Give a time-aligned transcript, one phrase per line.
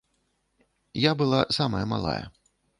[1.09, 2.23] Я была самая малая.